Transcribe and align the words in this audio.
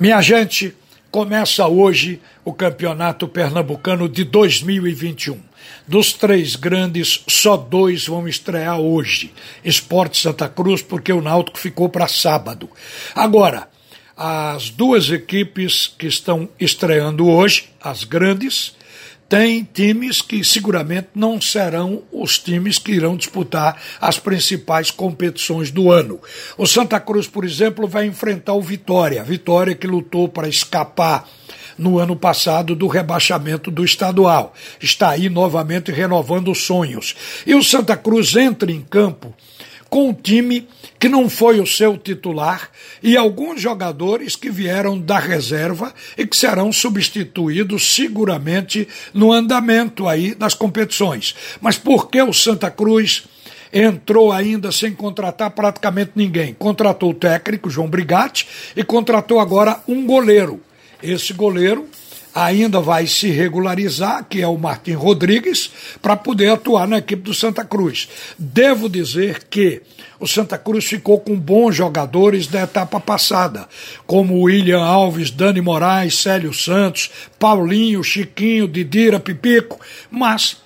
Minha 0.00 0.20
gente, 0.20 0.74
começa 1.08 1.68
hoje 1.68 2.20
o 2.44 2.52
Campeonato 2.52 3.28
Pernambucano 3.28 4.08
de 4.08 4.24
2021. 4.24 5.40
Dos 5.86 6.12
três 6.12 6.56
grandes, 6.56 7.22
só 7.28 7.56
dois 7.56 8.04
vão 8.08 8.26
estrear 8.26 8.80
hoje. 8.80 9.32
Esporte 9.64 10.20
Santa 10.20 10.48
Cruz, 10.48 10.82
porque 10.82 11.12
o 11.12 11.22
Náutico 11.22 11.60
ficou 11.60 11.88
para 11.88 12.08
sábado. 12.08 12.68
Agora, 13.14 13.68
as 14.16 14.68
duas 14.68 15.12
equipes 15.12 15.86
que 15.96 16.08
estão 16.08 16.48
estreando 16.58 17.28
hoje, 17.28 17.68
as 17.80 18.02
grandes, 18.02 18.74
tem 19.28 19.64
times 19.64 20.20
que 20.20 20.44
seguramente 20.44 21.08
não 21.14 21.40
serão 21.40 22.02
os 22.12 22.38
times 22.38 22.78
que 22.78 22.92
irão 22.92 23.16
disputar 23.16 23.80
as 24.00 24.18
principais 24.18 24.90
competições 24.90 25.70
do 25.70 25.90
ano. 25.90 26.20
O 26.56 26.66
Santa 26.66 27.00
Cruz, 27.00 27.26
por 27.26 27.44
exemplo, 27.44 27.88
vai 27.88 28.06
enfrentar 28.06 28.54
o 28.54 28.60
Vitória. 28.60 29.24
Vitória 29.24 29.74
que 29.74 29.86
lutou 29.86 30.28
para 30.28 30.48
escapar 30.48 31.28
no 31.76 31.98
ano 31.98 32.14
passado 32.14 32.74
do 32.74 32.86
rebaixamento 32.86 33.70
do 33.70 33.84
estadual. 33.84 34.54
Está 34.80 35.10
aí 35.10 35.28
novamente 35.28 35.90
renovando 35.90 36.50
os 36.50 36.64
sonhos. 36.64 37.14
E 37.46 37.54
o 37.54 37.62
Santa 37.62 37.96
Cruz 37.96 38.34
entra 38.36 38.70
em 38.70 38.80
campo 38.80 39.34
com 39.94 40.08
um 40.08 40.12
time 40.12 40.66
que 40.98 41.08
não 41.08 41.30
foi 41.30 41.60
o 41.60 41.66
seu 41.68 41.96
titular 41.96 42.68
e 43.00 43.16
alguns 43.16 43.60
jogadores 43.60 44.34
que 44.34 44.50
vieram 44.50 44.98
da 44.98 45.20
reserva 45.20 45.94
e 46.18 46.26
que 46.26 46.36
serão 46.36 46.72
substituídos 46.72 47.94
seguramente 47.94 48.88
no 49.14 49.32
andamento 49.32 50.08
aí 50.08 50.34
das 50.34 50.52
competições. 50.52 51.36
Mas 51.60 51.78
por 51.78 52.10
que 52.10 52.20
o 52.20 52.32
Santa 52.32 52.72
Cruz 52.72 53.22
entrou 53.72 54.32
ainda 54.32 54.72
sem 54.72 54.92
contratar 54.92 55.52
praticamente 55.52 56.10
ninguém? 56.16 56.54
Contratou 56.54 57.10
o 57.10 57.14
técnico 57.14 57.70
João 57.70 57.86
Brigatti 57.86 58.48
e 58.74 58.82
contratou 58.82 59.38
agora 59.38 59.80
um 59.86 60.04
goleiro. 60.04 60.60
Esse 61.00 61.32
goleiro 61.32 61.88
ainda 62.34 62.80
vai 62.80 63.06
se 63.06 63.30
regularizar, 63.30 64.26
que 64.28 64.42
é 64.42 64.48
o 64.48 64.58
Martim 64.58 64.92
Rodrigues, 64.92 65.70
para 66.02 66.16
poder 66.16 66.50
atuar 66.50 66.88
na 66.88 66.98
equipe 66.98 67.22
do 67.22 67.32
Santa 67.32 67.64
Cruz. 67.64 68.08
Devo 68.38 68.88
dizer 68.88 69.44
que 69.48 69.82
o 70.18 70.26
Santa 70.26 70.58
Cruz 70.58 70.84
ficou 70.86 71.20
com 71.20 71.38
bons 71.38 71.76
jogadores 71.76 72.46
da 72.46 72.62
etapa 72.62 72.98
passada, 72.98 73.68
como 74.06 74.42
William 74.42 74.82
Alves, 74.82 75.30
Dani 75.30 75.60
Moraes, 75.60 76.18
Célio 76.18 76.52
Santos, 76.52 77.10
Paulinho, 77.38 78.02
Chiquinho, 78.02 78.66
Didira, 78.66 79.20
Pipico, 79.20 79.78
mas 80.10 80.63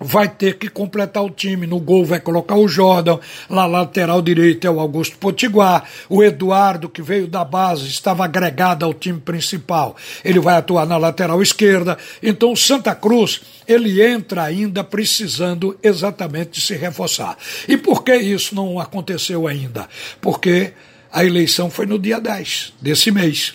vai 0.00 0.28
ter 0.28 0.56
que 0.56 0.68
completar 0.68 1.22
o 1.22 1.30
time. 1.30 1.66
No 1.66 1.78
gol 1.78 2.04
vai 2.04 2.18
colocar 2.18 2.56
o 2.56 2.66
Jordan, 2.66 3.18
na 3.48 3.66
lateral 3.66 4.22
direito 4.22 4.66
é 4.66 4.70
o 4.70 4.80
Augusto 4.80 5.18
Potiguar, 5.18 5.84
o 6.08 6.24
Eduardo, 6.24 6.88
que 6.88 7.02
veio 7.02 7.26
da 7.26 7.44
base, 7.44 7.86
estava 7.86 8.24
agregado 8.24 8.84
ao 8.84 8.94
time 8.94 9.20
principal, 9.20 9.94
ele 10.24 10.40
vai 10.40 10.56
atuar 10.56 10.86
na 10.86 10.96
lateral 10.96 11.42
esquerda. 11.42 11.98
Então, 12.22 12.56
Santa 12.56 12.94
Cruz, 12.94 13.42
ele 13.68 14.02
entra 14.02 14.44
ainda 14.44 14.82
precisando 14.82 15.78
exatamente 15.82 16.52
de 16.52 16.60
se 16.62 16.74
reforçar. 16.74 17.36
E 17.68 17.76
por 17.76 18.02
que 18.02 18.16
isso 18.16 18.54
não 18.54 18.80
aconteceu 18.80 19.46
ainda? 19.46 19.88
Porque 20.20 20.72
a 21.12 21.24
eleição 21.24 21.70
foi 21.70 21.86
no 21.86 21.98
dia 21.98 22.20
10 22.20 22.74
desse 22.80 23.10
mês. 23.10 23.54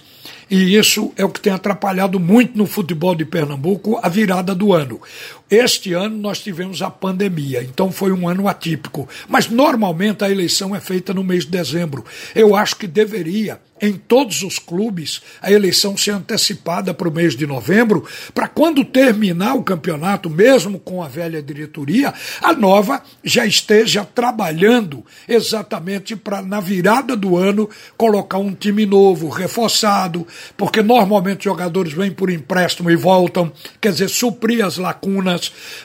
E 0.49 0.75
isso 0.75 1.11
é 1.17 1.25
o 1.25 1.29
que 1.29 1.39
tem 1.39 1.51
atrapalhado 1.51 2.19
muito 2.19 2.57
no 2.57 2.67
futebol 2.67 3.15
de 3.15 3.25
Pernambuco 3.25 3.99
a 4.01 4.07
virada 4.07 4.53
do 4.53 4.73
ano. 4.73 5.01
Este 5.49 5.93
ano 5.93 6.17
nós 6.17 6.39
tivemos 6.39 6.81
a 6.81 6.89
pandemia, 6.89 7.61
então 7.61 7.91
foi 7.91 8.11
um 8.11 8.27
ano 8.27 8.47
atípico. 8.47 9.07
Mas 9.29 9.47
normalmente 9.47 10.23
a 10.23 10.29
eleição 10.29 10.75
é 10.75 10.79
feita 10.79 11.13
no 11.13 11.23
mês 11.23 11.45
de 11.45 11.51
dezembro. 11.51 12.03
Eu 12.33 12.55
acho 12.55 12.75
que 12.75 12.87
deveria, 12.87 13.59
em 13.79 13.93
todos 13.93 14.41
os 14.41 14.57
clubes, 14.57 15.21
a 15.39 15.51
eleição 15.51 15.95
ser 15.95 16.11
antecipada 16.11 16.95
para 16.95 17.07
o 17.07 17.11
mês 17.11 17.35
de 17.35 17.45
novembro, 17.45 18.07
para 18.33 18.47
quando 18.47 18.83
terminar 18.83 19.53
o 19.53 19.61
campeonato, 19.61 20.31
mesmo 20.31 20.79
com 20.79 21.03
a 21.03 21.07
velha 21.07 21.43
diretoria, 21.43 22.11
a 22.41 22.51
nova 22.53 23.03
já 23.23 23.45
esteja 23.45 24.03
trabalhando 24.03 25.05
exatamente 25.27 26.15
para, 26.15 26.41
na 26.41 26.59
virada 26.59 27.15
do 27.15 27.37
ano, 27.37 27.69
colocar 27.95 28.39
um 28.39 28.55
time 28.55 28.83
novo, 28.83 29.29
reforçado, 29.29 30.25
porque 30.57 30.81
normalmente 30.81 31.43
jogadores 31.43 31.93
vêm 31.93 32.11
por 32.11 32.31
empréstimo 32.31 32.89
e 32.89 32.95
voltam, 32.95 33.51
quer 33.79 33.91
dizer, 33.91 34.09
suprir 34.09 34.65
as 34.65 34.77
lacunas 34.77 35.34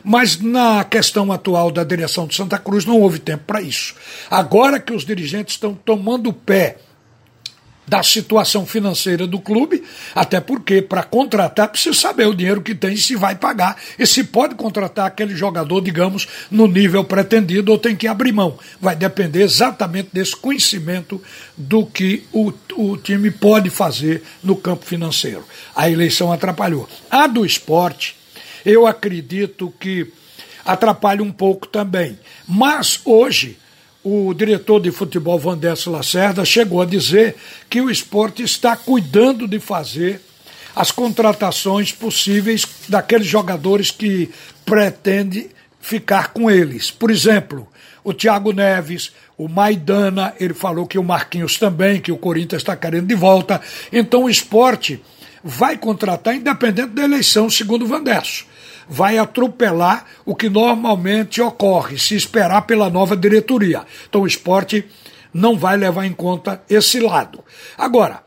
mas 0.04 0.40
na 0.40 0.84
questão 0.84 1.30
atual 1.32 1.70
da 1.70 1.84
direção 1.84 2.26
de 2.26 2.34
Santa 2.34 2.58
Cruz 2.58 2.84
não 2.84 3.00
houve 3.00 3.18
tempo 3.18 3.44
para 3.46 3.60
isso. 3.62 3.94
Agora 4.30 4.80
que 4.80 4.92
os 4.92 5.04
dirigentes 5.04 5.54
estão 5.54 5.74
tomando 5.74 6.32
pé 6.32 6.78
da 7.90 8.04
situação 8.04 8.64
financeira 8.64 9.26
do 9.26 9.40
clube, 9.40 9.82
até 10.14 10.40
porque 10.40 10.80
para 10.80 11.02
contratar 11.02 11.66
precisa 11.66 11.98
saber 11.98 12.28
o 12.28 12.34
dinheiro 12.34 12.62
que 12.62 12.72
tem 12.72 12.92
e 12.92 12.96
se 12.96 13.16
vai 13.16 13.34
pagar 13.34 13.76
e 13.98 14.06
se 14.06 14.22
pode 14.22 14.54
contratar 14.54 15.06
aquele 15.06 15.34
jogador, 15.34 15.80
digamos, 15.80 16.28
no 16.48 16.68
nível 16.68 17.02
pretendido 17.02 17.72
ou 17.72 17.78
tem 17.78 17.96
que 17.96 18.06
abrir 18.06 18.30
mão. 18.30 18.56
Vai 18.80 18.94
depender 18.94 19.42
exatamente 19.42 20.10
desse 20.12 20.36
conhecimento 20.36 21.20
do 21.56 21.84
que 21.84 22.22
o, 22.32 22.52
o 22.76 22.96
time 22.96 23.28
pode 23.28 23.70
fazer 23.70 24.22
no 24.40 24.54
campo 24.54 24.86
financeiro. 24.86 25.44
A 25.74 25.90
eleição 25.90 26.32
atrapalhou. 26.32 26.88
A 27.10 27.26
do 27.26 27.44
esporte 27.44 28.19
eu 28.64 28.86
acredito 28.86 29.72
que 29.78 30.12
atrapalha 30.64 31.22
um 31.22 31.32
pouco 31.32 31.66
também. 31.66 32.18
Mas 32.46 33.00
hoje, 33.04 33.58
o 34.02 34.32
diretor 34.32 34.80
de 34.80 34.90
futebol 34.90 35.38
Vandesso 35.38 35.90
Lacerda 35.90 36.44
chegou 36.44 36.80
a 36.80 36.86
dizer 36.86 37.36
que 37.68 37.80
o 37.80 37.90
esporte 37.90 38.42
está 38.42 38.76
cuidando 38.76 39.46
de 39.46 39.58
fazer 39.58 40.20
as 40.74 40.90
contratações 40.90 41.92
possíveis 41.92 42.64
daqueles 42.88 43.26
jogadores 43.26 43.90
que 43.90 44.30
pretende 44.64 45.50
ficar 45.80 46.32
com 46.32 46.50
eles. 46.50 46.90
Por 46.90 47.10
exemplo, 47.10 47.66
o 48.04 48.14
Thiago 48.14 48.52
Neves, 48.52 49.12
o 49.36 49.48
Maidana, 49.48 50.34
ele 50.38 50.54
falou 50.54 50.86
que 50.86 50.98
o 50.98 51.04
Marquinhos 51.04 51.58
também, 51.58 52.00
que 52.00 52.12
o 52.12 52.16
Corinthians 52.16 52.62
está 52.62 52.76
querendo 52.76 53.06
de 53.06 53.14
volta. 53.14 53.60
Então 53.92 54.24
o 54.24 54.30
esporte 54.30 55.02
vai 55.42 55.76
contratar 55.76 56.34
independente 56.34 56.90
da 56.90 57.02
eleição, 57.02 57.50
segundo 57.50 57.84
o 57.84 57.88
Vandesso 57.88 58.49
vai 58.90 59.18
atropelar 59.18 60.04
o 60.26 60.34
que 60.34 60.50
normalmente 60.50 61.40
ocorre, 61.40 61.96
se 61.96 62.16
esperar 62.16 62.62
pela 62.62 62.90
nova 62.90 63.16
diretoria. 63.16 63.84
Então 64.08 64.22
o 64.22 64.26
esporte 64.26 64.84
não 65.32 65.56
vai 65.56 65.76
levar 65.76 66.04
em 66.04 66.12
conta 66.12 66.60
esse 66.68 66.98
lado. 66.98 67.44
Agora, 67.78 68.24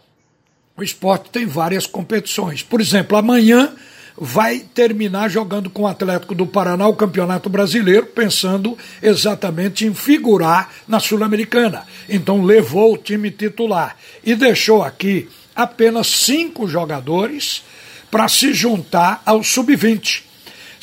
o 0.78 0.82
esporte 0.82 1.30
tem 1.30 1.46
várias 1.46 1.86
competições. 1.86 2.64
Por 2.64 2.80
exemplo, 2.80 3.18
amanhã 3.18 3.74
vai 4.18 4.60
terminar 4.60 5.30
jogando 5.30 5.70
com 5.70 5.84
o 5.84 5.88
Atlético 5.88 6.34
do 6.34 6.48
Paraná 6.48 6.88
o 6.88 6.96
Campeonato 6.96 7.50
Brasileiro, 7.50 8.06
pensando 8.06 8.78
exatamente 9.02 9.86
em 9.86 9.94
figurar 9.94 10.72
na 10.88 11.00
Sul-Americana. 11.00 11.84
Então 12.08 12.44
levou 12.44 12.94
o 12.94 12.98
time 12.98 13.30
titular 13.32 13.98
e 14.24 14.34
deixou 14.34 14.82
aqui 14.82 15.28
apenas 15.54 16.08
cinco 16.08 16.68
jogadores 16.68 17.64
para 18.10 18.30
se 18.30 18.54
juntar 18.54 19.22
ao 19.26 19.44
sub-20. 19.44 20.33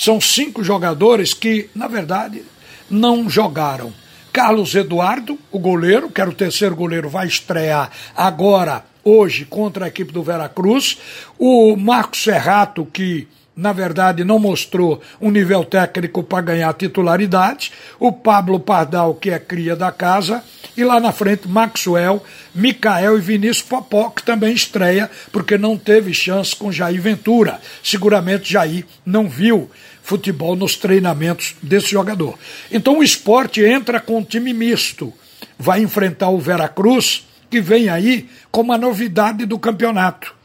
São 0.01 0.19
cinco 0.19 0.65
jogadores 0.65 1.35
que, 1.35 1.69
na 1.75 1.87
verdade, 1.87 2.43
não 2.89 3.29
jogaram. 3.29 3.93
Carlos 4.33 4.75
Eduardo, 4.75 5.39
o 5.53 5.59
goleiro, 5.59 6.09
que 6.09 6.23
era 6.23 6.31
o 6.31 6.35
terceiro 6.35 6.75
goleiro, 6.75 7.11
vai 7.11 7.27
estrear 7.27 7.91
agora, 8.17 8.83
hoje, 9.05 9.45
contra 9.45 9.85
a 9.85 9.89
equipe 9.89 10.11
do 10.11 10.23
Veracruz. 10.23 10.97
O 11.39 11.77
Marcos 11.77 12.23
Serrato, 12.23 12.87
que 12.87 13.29
na 13.61 13.75
verdade, 13.75 14.25
não 14.25 14.39
mostrou 14.39 15.03
um 15.21 15.31
nível 15.31 15.63
técnico 15.63 16.23
para 16.23 16.41
ganhar 16.41 16.73
titularidade. 16.73 17.71
O 17.99 18.11
Pablo 18.11 18.59
Pardal, 18.59 19.15
que 19.15 19.29
é 19.29 19.39
cria 19.39 19.77
da 19.77 19.93
casa. 19.93 20.43
E 20.75 20.83
lá 20.83 20.99
na 20.99 21.13
frente, 21.13 21.47
Maxwell, 21.47 22.25
Mikael 22.55 23.19
e 23.19 23.21
Vinícius 23.21 23.61
Popó, 23.61 24.09
que 24.09 24.23
também 24.23 24.55
estreia, 24.55 25.11
porque 25.31 25.59
não 25.59 25.77
teve 25.77 26.15
chance 26.15 26.57
com 26.57 26.73
Jair 26.73 27.03
Ventura. 27.03 27.61
Seguramente 27.83 28.51
Jair 28.51 28.87
não 29.05 29.29
viu 29.29 29.71
futebol 30.03 30.57
nos 30.57 30.77
treinamentos 30.77 31.55
desse 31.63 31.89
jogador. 31.89 32.39
Então 32.73 32.99
o 32.99 33.05
esporte 33.05 33.63
entra 33.63 34.01
com 34.01 34.19
um 34.19 34.25
time 34.25 34.55
misto. 34.55 35.13
Vai 35.59 35.83
enfrentar 35.83 36.31
o 36.31 36.39
Veracruz, 36.39 37.27
que 37.51 37.61
vem 37.61 37.91
aí 37.91 38.27
como 38.51 38.73
a 38.73 38.79
novidade 38.79 39.45
do 39.45 39.59
campeonato 39.59 40.40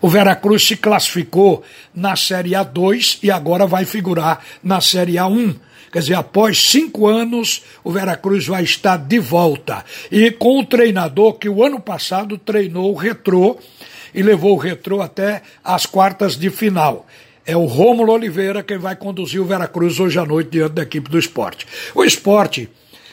o 0.00 0.08
Veracruz 0.08 0.66
se 0.66 0.76
classificou 0.76 1.62
na 1.94 2.14
Série 2.16 2.50
A2 2.50 3.18
e 3.22 3.30
agora 3.30 3.66
vai 3.66 3.84
figurar 3.84 4.44
na 4.62 4.80
Série 4.80 5.14
A1. 5.14 5.56
Quer 5.90 6.00
dizer, 6.00 6.14
após 6.14 6.70
cinco 6.70 7.06
anos, 7.06 7.62
o 7.82 7.90
Veracruz 7.90 8.46
vai 8.46 8.62
estar 8.62 8.98
de 8.98 9.18
volta. 9.18 9.84
E 10.10 10.30
com 10.30 10.60
o 10.60 10.64
treinador 10.64 11.34
que 11.34 11.48
o 11.48 11.64
ano 11.64 11.80
passado 11.80 12.36
treinou 12.36 12.92
o 12.92 12.96
Retrô 12.96 13.58
e 14.14 14.22
levou 14.22 14.54
o 14.54 14.58
Retrô 14.58 15.00
até 15.00 15.42
as 15.64 15.86
quartas 15.86 16.36
de 16.36 16.50
final. 16.50 17.06
É 17.46 17.56
o 17.56 17.64
Rômulo 17.64 18.12
Oliveira 18.12 18.62
quem 18.62 18.76
vai 18.76 18.94
conduzir 18.94 19.40
o 19.40 19.46
Veracruz 19.46 19.98
hoje 19.98 20.18
à 20.18 20.26
noite 20.26 20.50
diante 20.50 20.74
da 20.74 20.82
equipe 20.82 21.10
do 21.10 21.18
esporte. 21.18 21.66
O 21.94 22.04
esporte 22.04 22.68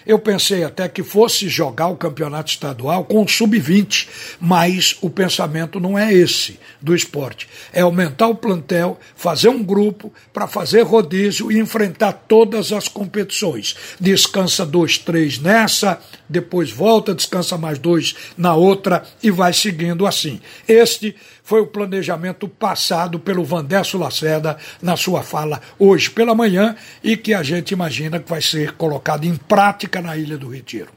Eu 0.05 0.19
pensei 0.19 0.63
até 0.63 0.87
que 0.87 1.01
fosse 1.01 1.49
jogar 1.49 1.87
o 1.87 1.95
campeonato 1.95 2.51
estadual 2.51 3.03
com 3.05 3.23
o 3.23 3.27
sub-20, 3.27 4.07
mas 4.39 4.95
o 5.01 5.09
pensamento 5.09 5.79
não 5.79 5.97
é 5.97 6.13
esse 6.13 6.59
do 6.79 6.95
esporte. 6.95 7.47
É 7.73 7.81
aumentar 7.81 8.27
o 8.27 8.35
plantel, 8.35 8.99
fazer 9.15 9.49
um 9.49 9.63
grupo 9.63 10.13
para 10.31 10.47
fazer 10.47 10.83
rodízio 10.83 11.51
e 11.51 11.57
enfrentar 11.57 12.13
todas 12.27 12.71
as 12.71 12.87
competições. 12.87 13.75
Descansa 13.99 14.65
dois, 14.65 14.97
três 14.99 15.39
nessa, 15.39 15.99
depois 16.29 16.69
volta, 16.69 17.15
descansa 17.15 17.57
mais 17.57 17.79
dois 17.79 18.15
na 18.37 18.53
outra 18.53 19.03
e 19.23 19.31
vai 19.31 19.53
seguindo 19.53 20.05
assim. 20.05 20.39
Este 20.67 21.15
foi 21.45 21.61
o 21.61 21.67
planejamento 21.67 22.47
passado 22.47 23.19
pelo 23.19 23.45
Vandesso 23.45 23.99
Lacerda 23.99 24.57
na 24.81 24.97
sua 24.97 25.21
fala 25.21 25.61
hoje 25.77 26.09
pela 26.09 26.33
manhã 26.33 26.75
e 27.03 27.15
que 27.15 27.35
a 27.35 27.43
gente 27.43 27.71
imagina 27.71 28.19
que 28.19 28.27
vai 28.27 28.41
ser 28.41 28.71
colocado 28.73 29.25
em 29.25 29.35
prática 29.35 29.94
na 30.01 30.17
Ilha 30.17 30.37
do 30.37 30.49
Retiro. 30.49 30.89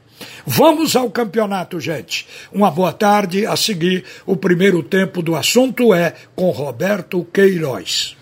Vamos 0.45 0.95
ao 0.95 1.09
campeonato, 1.09 1.79
gente. 1.79 2.27
Uma 2.51 2.69
boa 2.69 2.91
tarde. 2.91 3.45
A 3.45 3.55
seguir, 3.55 4.03
o 4.25 4.35
primeiro 4.35 4.83
tempo 4.83 5.21
do 5.21 5.35
assunto 5.35 5.93
é 5.93 6.13
com 6.35 6.49
Roberto 6.49 7.25
Queiroz. 7.33 8.18